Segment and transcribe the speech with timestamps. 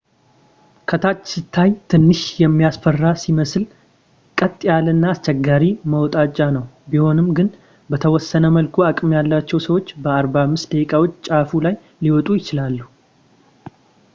[0.89, 3.63] ከታች ሲታይ ትንሽ የሚያስፈራ ሲመስል
[4.39, 5.63] ቀጥ ያለና አስቸጋሪ
[5.95, 7.49] መውጣጫ ነው ቢሆንም ግን
[7.93, 12.81] በተወሰነ መልኩ አቅም ያላቸው ሰዎች በ45 ደቂቃዎች ጫፉ ላይ ሊወጡ ይችላሉ